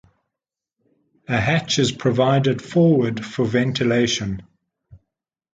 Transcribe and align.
A 1.27 1.39
hatch 1.39 1.77
is 1.77 1.91
provided 1.91 2.59
forward 2.59 3.23
for 3.23 3.45
ventilation. 3.45 4.41